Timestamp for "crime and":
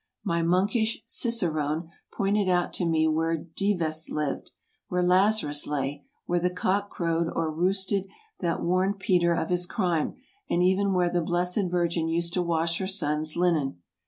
9.67-10.63